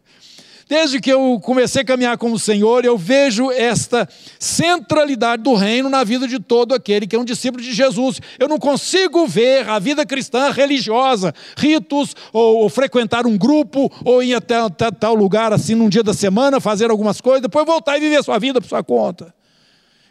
[0.68, 4.06] Desde que eu comecei a caminhar com o Senhor, eu vejo esta
[4.38, 8.20] centralidade do reino na vida de todo aquele que é um discípulo de Jesus.
[8.38, 14.22] Eu não consigo ver a vida cristã religiosa, ritos, ou, ou frequentar um grupo, ou
[14.22, 17.96] ir até, até tal lugar assim num dia da semana, fazer algumas coisas, depois voltar
[17.96, 19.34] e viver a sua vida por sua conta.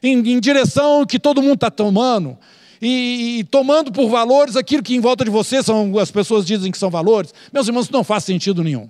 [0.01, 2.35] Em, em direção que todo mundo está tomando.
[2.81, 6.71] E, e, tomando por valores aquilo que em volta de você são, as pessoas dizem
[6.71, 8.87] que são valores, meus irmãos, não faz sentido nenhum.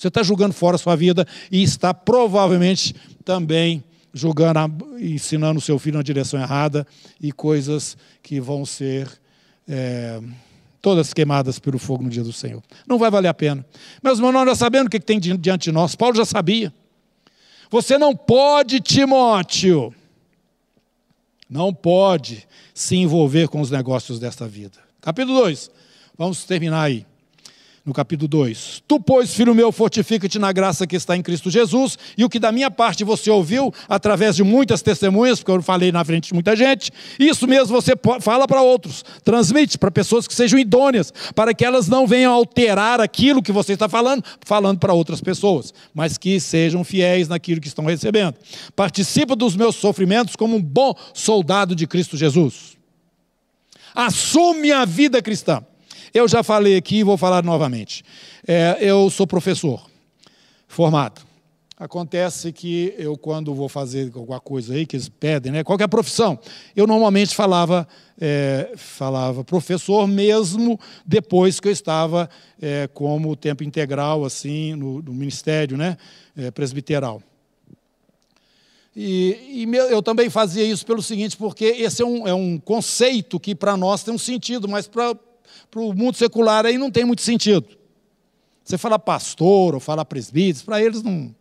[0.00, 3.84] Você está julgando fora a sua vida e está provavelmente também
[4.14, 6.86] julgando, ensinando o seu filho na direção errada
[7.20, 9.06] e coisas que vão ser
[9.68, 10.18] é,
[10.80, 12.62] todas queimadas pelo fogo no dia do Senhor.
[12.88, 13.62] Não vai valer a pena.
[14.02, 15.94] Meus irmãos, nós sabemos o que tem diante de nós.
[15.94, 16.72] Paulo já sabia.
[17.70, 19.94] Você não pode, Timóteo,
[21.46, 24.78] não pode se envolver com os negócios desta vida.
[24.98, 25.70] Capítulo 2,
[26.16, 27.04] vamos terminar aí
[27.84, 28.82] no capítulo 2.
[28.86, 32.38] Tu, pois, filho meu, fortifica-te na graça que está em Cristo Jesus, e o que
[32.38, 36.34] da minha parte você ouviu, através de muitas testemunhas, porque eu falei na frente de
[36.34, 41.54] muita gente, isso mesmo você fala para outros, transmite para pessoas que sejam idôneas, para
[41.54, 46.18] que elas não venham alterar aquilo que você está falando, falando para outras pessoas, mas
[46.18, 48.34] que sejam fiéis naquilo que estão recebendo.
[48.76, 52.78] Participa dos meus sofrimentos como um bom soldado de Cristo Jesus.
[53.94, 55.64] Assume a vida cristã.
[56.12, 58.02] Eu já falei aqui e vou falar novamente.
[58.46, 59.88] É, eu sou professor
[60.66, 61.22] formado.
[61.76, 66.38] Acontece que eu, quando vou fazer alguma coisa aí, que eles pedem, né, qualquer profissão,
[66.76, 67.88] eu normalmente falava,
[68.20, 72.28] é, falava professor mesmo depois que eu estava
[72.60, 75.96] é, como tempo integral, assim, no, no ministério né,
[76.36, 77.22] é, presbiteral.
[78.94, 83.40] E, e, eu também fazia isso pelo seguinte, porque esse é um, é um conceito
[83.40, 85.16] que para nós tem um sentido, mas para
[85.70, 87.66] para o mundo secular aí não tem muito sentido.
[88.64, 91.34] Você fala pastor ou fala presbítero, para eles não,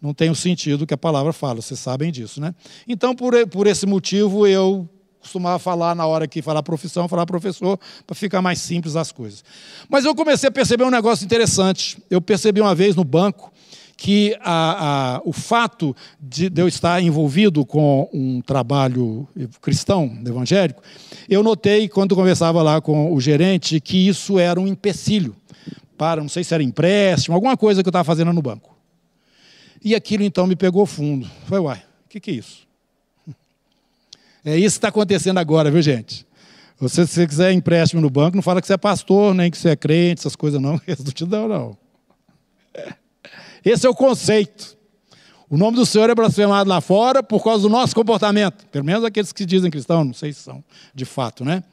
[0.00, 2.54] não tem o sentido que a palavra fala, vocês sabem disso, né?
[2.86, 4.88] Então, por, por esse motivo, eu
[5.20, 9.44] costumava falar na hora que falar profissão, falar professor, para ficar mais simples as coisas.
[9.88, 12.02] Mas eu comecei a perceber um negócio interessante.
[12.08, 13.52] Eu percebi uma vez no banco
[14.00, 19.28] que a, a, o fato de, eu estar envolvido com um trabalho
[19.60, 20.82] cristão, evangélico,
[21.28, 25.36] eu notei, quando conversava lá com o gerente, que isso era um empecilho
[25.98, 28.74] para, não sei se era empréstimo, alguma coisa que eu estava fazendo no banco.
[29.84, 31.30] E aquilo então me pegou fundo.
[31.44, 32.66] Falei, uai, o que, que é isso?
[34.42, 36.26] É isso que está acontecendo agora, viu, gente?
[36.78, 39.58] Você, se você quiser empréstimo no banco, não fala que você é pastor, nem que
[39.58, 41.76] você é crente, essas coisas não, eles não te dão, não.
[43.64, 44.78] Esse é o conceito.
[45.48, 48.66] O nome do Senhor é blasfemado lá fora por causa do nosso comportamento.
[48.68, 50.62] Pelo menos aqueles que dizem cristão, não sei se são
[50.94, 51.64] de fato, né?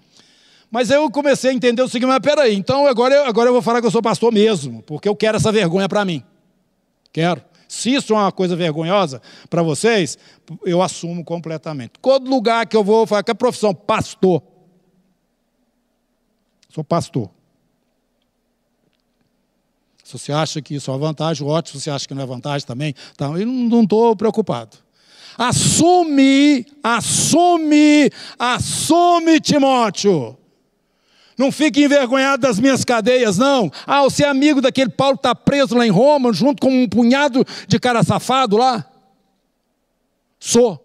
[0.69, 3.61] Mas eu comecei a entender o seguinte, mas peraí, então agora eu, agora eu vou
[3.61, 6.23] falar que eu sou pastor mesmo, porque eu quero essa vergonha para mim.
[7.13, 7.41] Quero.
[7.67, 10.17] Se isso é uma coisa vergonhosa para vocês,
[10.65, 11.93] eu assumo completamente.
[12.01, 14.41] Todo lugar que eu vou falar que é profissão, pastor.
[16.69, 17.29] Sou pastor.
[20.07, 21.77] Se você acha que isso é uma vantagem, ótimo.
[21.77, 24.77] Se você acha que não é vantagem também, tá, eu não estou preocupado.
[25.37, 30.37] Assume, assume, assume, Timóteo.
[31.37, 33.69] Não fique envergonhado das minhas cadeias, não.
[33.85, 36.87] Ah, você é amigo daquele Paulo que está preso lá em Roma, junto com um
[36.87, 38.89] punhado de cara safado lá?
[40.39, 40.81] Sou.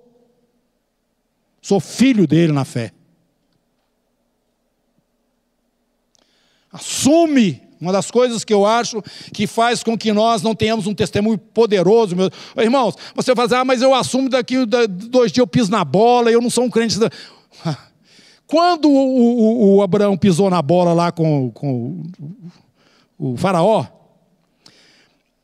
[1.62, 2.92] Sou filho dele na fé.
[6.72, 9.03] Assume uma das coisas que eu acho
[9.35, 12.14] que faz com que nós não tenhamos um testemunho poderoso.
[12.14, 12.31] Meus...
[12.57, 16.30] Irmãos, você fala assim, ah, mas eu assumo daqui dois dias eu piso na bola,
[16.30, 16.97] eu não sou um crente.
[18.47, 22.05] Quando o, o, o Abraão pisou na bola lá com, com
[23.18, 23.85] o, o faraó,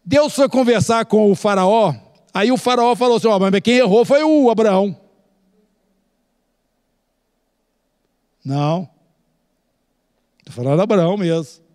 [0.05, 1.93] Deus foi conversar com o faraó,
[2.33, 4.97] aí o faraó falou assim, oh, mas quem errou foi o Abraão.
[8.45, 8.89] Não.
[10.39, 11.68] Estou falando Abraão mesmo.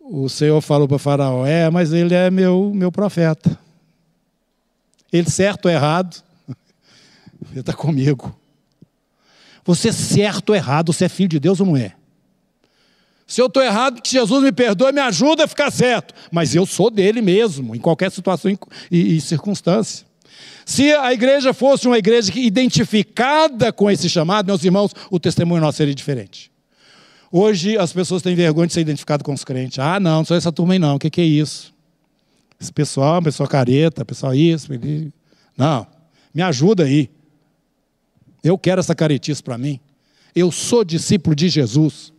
[0.00, 3.58] O Senhor falou para Faraó: É, mas ele é meu, meu profeta.
[5.12, 6.22] Ele, certo ou errado,
[7.50, 8.38] ele está comigo.
[9.64, 11.94] Você, certo ou errado, você é filho de Deus ou não é?
[13.26, 16.14] Se eu estou errado, que Jesus me perdoe, me ajuda a ficar certo.
[16.30, 18.56] Mas eu sou dele mesmo, em qualquer situação
[18.88, 20.06] e, e circunstância.
[20.64, 25.78] Se a igreja fosse uma igreja identificada com esse chamado, meus irmãos, o testemunho nosso
[25.78, 26.52] seria diferente.
[27.30, 29.78] Hoje as pessoas têm vergonha de ser identificado com os crentes.
[29.78, 30.96] Ah, não, não sou essa turma aí não.
[30.96, 31.74] O que, que é isso?
[32.60, 34.68] Esse pessoal, pessoal careta, pessoal isso.
[35.56, 35.86] Não,
[36.34, 37.10] me ajuda aí.
[38.42, 39.80] Eu quero essa caretice para mim.
[40.34, 42.12] Eu sou discípulo de Jesus.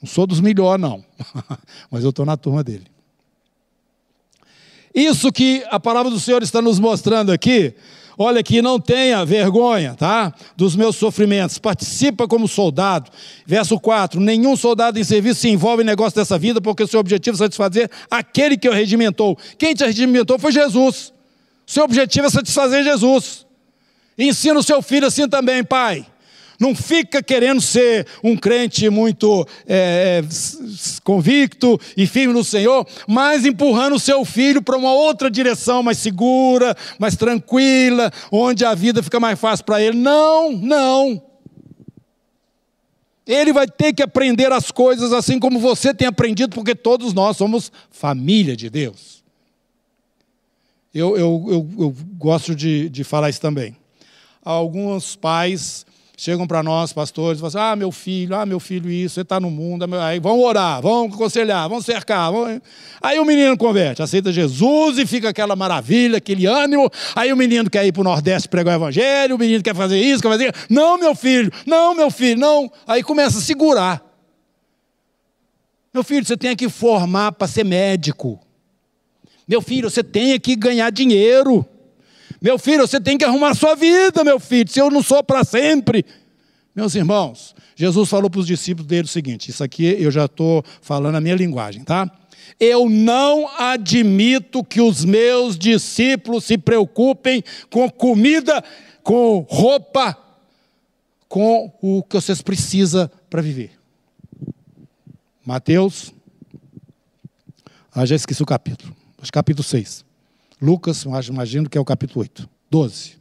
[0.00, 1.04] Não sou dos melhores, não.
[1.90, 2.86] Mas eu estou na turma dele.
[4.94, 7.74] Isso que a palavra do Senhor está nos mostrando aqui,
[8.22, 10.32] olha aqui, não tenha vergonha, tá?
[10.54, 13.10] Dos meus sofrimentos, participa como soldado.
[13.46, 17.00] Verso 4: Nenhum soldado em serviço se envolve em negócio dessa vida, porque o seu
[17.00, 19.38] objetivo é satisfazer aquele que o regimentou.
[19.56, 21.14] Quem te regimentou foi Jesus.
[21.66, 23.46] Seu objetivo é satisfazer Jesus.
[24.18, 26.04] Ensina o seu filho assim também, pai.
[26.60, 30.22] Não fica querendo ser um crente muito é,
[31.02, 35.96] convicto e firme no Senhor, mas empurrando o seu filho para uma outra direção mais
[35.96, 39.96] segura, mais tranquila, onde a vida fica mais fácil para ele.
[39.96, 41.22] Não, não.
[43.26, 47.38] Ele vai ter que aprender as coisas assim como você tem aprendido, porque todos nós
[47.38, 49.24] somos família de Deus.
[50.92, 53.74] Eu, eu, eu, eu gosto de, de falar isso também.
[54.44, 55.86] Alguns pais
[56.22, 59.40] chegam para nós, pastores, falam assim, ah, meu filho, ah, meu filho, isso, você está
[59.40, 62.30] no mundo, aí vão orar, vão aconselhar, vão cercar.
[62.30, 62.60] Vão...
[63.00, 66.90] Aí o menino converte, aceita Jesus e fica aquela maravilha, aquele ânimo.
[67.16, 69.98] Aí o menino quer ir para o Nordeste pregar o Evangelho, o menino quer fazer
[69.98, 72.70] isso, quer fazer Não, meu filho, não, meu filho, não.
[72.86, 74.04] Aí começa a segurar.
[75.94, 78.38] Meu filho, você tem que formar para ser médico.
[79.48, 81.66] Meu filho, você tem que ganhar dinheiro.
[82.40, 85.44] Meu filho, você tem que arrumar sua vida, meu filho, se eu não sou para
[85.44, 86.04] sempre.
[86.74, 90.64] Meus irmãos, Jesus falou para os discípulos dele o seguinte: isso aqui eu já estou
[90.80, 92.10] falando a minha linguagem, tá?
[92.58, 98.62] Eu não admito que os meus discípulos se preocupem com comida,
[99.02, 100.16] com roupa,
[101.28, 103.72] com o que vocês precisam para viver.
[105.44, 106.12] Mateus,
[107.94, 108.94] ah, já esqueci o capítulo,
[109.32, 110.09] capítulo 6.
[110.60, 113.16] Lucas, imagino que é o capítulo 8, 12.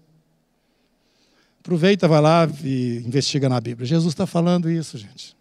[1.59, 3.85] Aproveita, vai lá e investiga na Bíblia.
[3.85, 5.35] Jesus está falando isso, gente.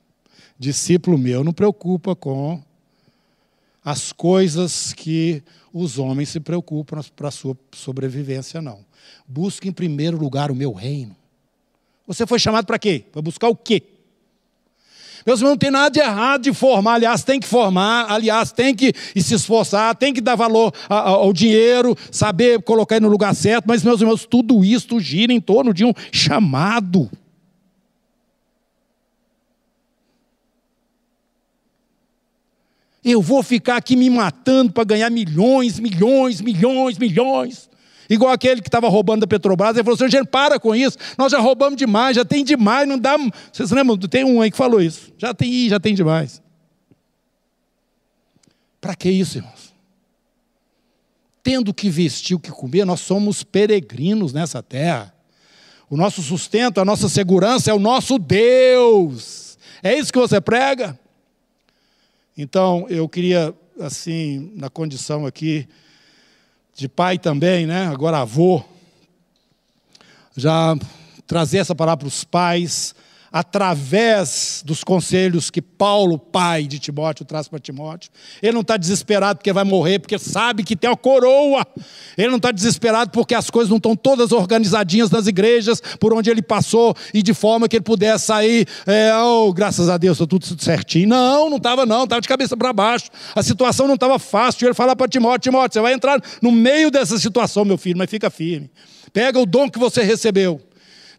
[0.59, 2.63] Discípulo meu, não preocupa com
[3.85, 5.43] as coisas que
[5.73, 8.85] os homens se preocupam para a sua sobrevivência, não.
[9.27, 11.17] Busque em primeiro lugar o meu reino.
[12.07, 13.05] Você foi chamado para quê?
[13.13, 13.83] Para buscar o quê?
[15.29, 18.75] Meus irmãos, não tem nada de errado de formar, aliás, tem que formar, aliás, tem
[18.75, 23.67] que se esforçar, tem que dar valor ao dinheiro, saber colocar ele no lugar certo,
[23.67, 27.11] mas, meus irmãos, tudo isso gira em torno de um chamado.
[33.05, 37.68] Eu vou ficar aqui me matando para ganhar milhões, milhões, milhões, milhões.
[38.09, 41.31] Igual aquele que estava roubando da Petrobras, ele falou assim: gente, para com isso, nós
[41.31, 43.17] já roubamos demais, já tem demais, não dá.
[43.53, 43.99] Vocês lembram?
[43.99, 45.13] Tem um aí que falou isso.
[45.19, 46.43] Já tem, já tem demais.
[48.81, 49.75] Para que isso, irmãos?
[51.43, 55.15] Tendo que vestir o que comer, nós somos peregrinos nessa terra.
[55.91, 59.59] O nosso sustento, a nossa segurança é o nosso Deus.
[59.83, 60.99] É isso que você prega?
[62.37, 65.67] Então, eu queria, assim, na condição aqui
[66.79, 67.87] de pai também, né?
[67.89, 68.63] agora avô,
[70.37, 70.77] já
[71.27, 72.95] trazer essa palavra para os pais,
[73.33, 78.11] através dos conselhos que Paulo, pai de Timóteo, traz para Timóteo.
[78.43, 81.67] Ele não está desesperado porque vai morrer, porque sabe que tem uma coroa.
[82.17, 86.31] Ele não está desesperado porque as coisas não estão todas organizadinhas nas igrejas por onde
[86.31, 90.27] ele passou e de forma que ele pudesse sair, é, oh, graças a Deus, está
[90.27, 91.09] tudo certinho.
[91.09, 93.11] Não, não estava não, estava de cabeça para baixo.
[93.35, 94.67] A situação não estava fácil.
[94.67, 98.11] Ele fala para Timóteo, Timóteo, você vai entrar no meio dessa situação, meu filho, mas
[98.11, 98.71] fica firme.
[99.13, 100.61] Pega o dom que você recebeu.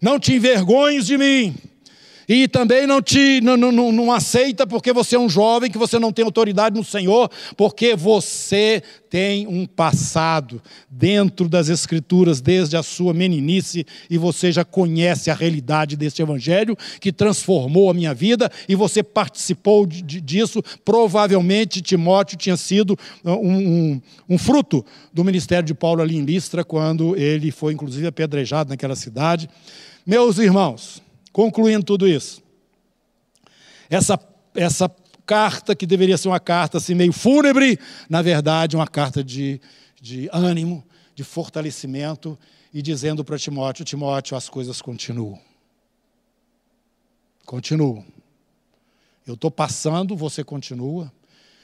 [0.02, 1.56] Não te envergonhes de mim.
[2.30, 5.98] E também não te não, não, não aceita porque você é um jovem, que você
[5.98, 7.28] não tem autoridade no Senhor,
[7.58, 14.64] porque você tem um passado dentro das Escrituras desde a sua meninice e você já
[14.64, 20.62] conhece a realidade deste Evangelho que transformou a minha vida e você participou de, disso.
[20.86, 22.92] Provavelmente Timóteo tinha sido
[23.24, 27.74] uh, um, um, um fruto do ministério de Paulo ali em Listra, quando ele foi
[27.74, 29.50] inclusive apedrejado naquela cidade.
[30.06, 31.02] Meus irmãos,
[31.32, 32.42] Concluindo tudo isso,
[33.90, 34.20] essa,
[34.56, 34.90] essa
[35.26, 39.62] carta que deveria ser uma carta assim meio fúnebre, na verdade, uma carta de,
[40.02, 42.38] de ânimo, de fortalecimento
[42.74, 45.40] e dizendo para Timóteo: Timóteo, as coisas continuam.
[47.46, 48.06] Continuam.
[49.26, 51.12] Eu estou passando, você continua.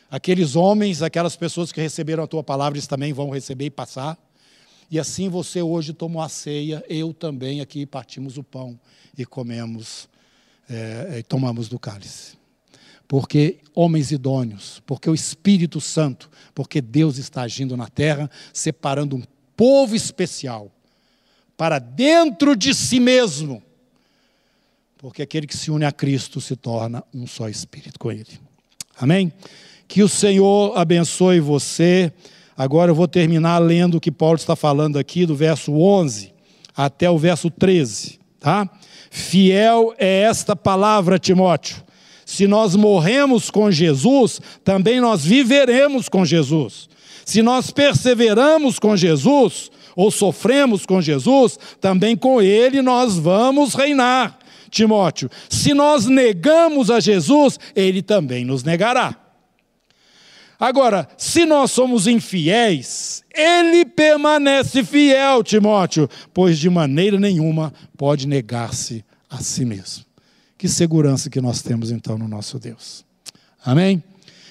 [0.10, 4.18] Aqueles homens, aquelas pessoas que receberam a tua palavra, eles também vão receber e passar.
[4.90, 8.80] E assim você hoje tomou a ceia, eu também aqui partimos o pão
[9.18, 10.08] e comemos
[10.70, 12.36] é, e tomamos do cálice.
[13.08, 19.24] Porque homens idôneos, porque o Espírito Santo, porque Deus está agindo na terra, separando um
[19.56, 20.72] povo especial
[21.56, 23.62] para dentro de si mesmo.
[24.98, 28.40] Porque aquele que se une a Cristo se torna um só espírito com Ele.
[28.98, 29.32] Amém?
[29.88, 32.12] Que o Senhor abençoe você.
[32.58, 36.34] Agora eu vou terminar lendo o que Paulo está falando aqui, do verso 11
[36.76, 38.20] até o verso 13.
[38.46, 38.70] Tá?
[39.10, 41.78] Fiel é esta palavra, Timóteo.
[42.24, 46.88] Se nós morremos com Jesus, também nós viveremos com Jesus.
[47.26, 54.38] Se nós perseveramos com Jesus, ou sofremos com Jesus, também com Ele nós vamos reinar.
[54.70, 59.25] Timóteo, se nós negamos a Jesus, Ele também nos negará.
[60.60, 69.04] Agora, se nós somos infiéis, ele permanece fiel, Timóteo, pois de maneira nenhuma pode negar-se
[69.30, 70.06] a si mesmo.
[70.58, 73.06] Que segurança que nós temos então no nosso Deus.
[73.64, 74.02] Amém?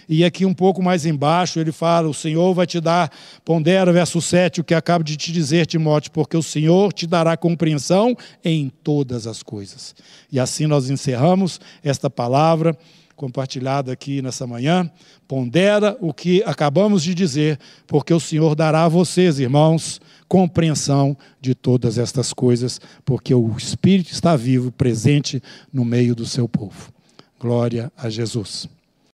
[0.09, 3.11] E aqui um pouco mais embaixo ele fala: O Senhor vai te dar,
[3.45, 7.37] pondera, verso 7, o que acabo de te dizer, Timóteo, porque o Senhor te dará
[7.37, 9.95] compreensão em todas as coisas.
[10.31, 12.77] E assim nós encerramos esta palavra
[13.17, 14.91] compartilhada aqui nessa manhã.
[15.27, 21.55] Pondera o que acabamos de dizer, porque o Senhor dará a vocês, irmãos, compreensão de
[21.55, 25.43] todas estas coisas, porque o Espírito está vivo, presente
[25.73, 26.93] no meio do seu povo.
[27.39, 28.69] Glória a Jesus.